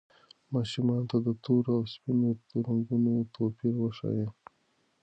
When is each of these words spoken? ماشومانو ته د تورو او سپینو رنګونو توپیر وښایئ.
ماشومانو 0.53 1.09
ته 1.11 1.17
د 1.25 1.27
تورو 1.43 1.71
او 1.77 1.83
سپینو 1.93 2.29
رنګونو 2.65 3.13
توپیر 3.35 3.73
وښایئ. 3.79 4.27